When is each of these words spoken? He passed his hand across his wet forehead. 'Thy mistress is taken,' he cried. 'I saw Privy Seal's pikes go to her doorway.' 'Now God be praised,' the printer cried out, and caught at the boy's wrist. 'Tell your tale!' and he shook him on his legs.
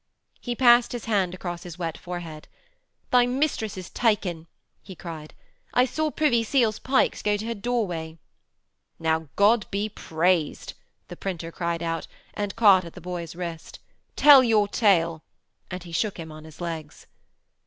He 0.39 0.55
passed 0.55 0.93
his 0.93 1.05
hand 1.05 1.35
across 1.35 1.61
his 1.61 1.77
wet 1.77 1.95
forehead. 1.95 2.47
'Thy 3.11 3.27
mistress 3.27 3.77
is 3.77 3.91
taken,' 3.91 4.47
he 4.81 4.95
cried. 4.95 5.35
'I 5.75 5.85
saw 5.85 6.09
Privy 6.09 6.43
Seal's 6.43 6.79
pikes 6.79 7.21
go 7.21 7.37
to 7.37 7.45
her 7.45 7.53
doorway.' 7.53 8.17
'Now 8.97 9.29
God 9.35 9.69
be 9.69 9.89
praised,' 9.89 10.73
the 11.07 11.15
printer 11.15 11.51
cried 11.51 11.83
out, 11.83 12.07
and 12.33 12.55
caught 12.55 12.83
at 12.83 12.93
the 12.93 12.99
boy's 12.99 13.35
wrist. 13.35 13.77
'Tell 14.15 14.43
your 14.43 14.67
tale!' 14.67 15.21
and 15.69 15.83
he 15.83 15.91
shook 15.91 16.17
him 16.17 16.31
on 16.31 16.45
his 16.45 16.59
legs. 16.59 17.05